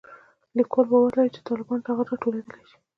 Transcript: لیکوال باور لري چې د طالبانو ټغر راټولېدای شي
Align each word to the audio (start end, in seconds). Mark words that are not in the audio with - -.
لیکوال 0.57 0.85
باور 0.91 1.11
لري 1.17 1.29
چې 1.35 1.39
د 1.41 1.45
طالبانو 1.49 1.85
ټغر 1.85 2.05
راټولېدای 2.11 2.63
شي 2.69 2.77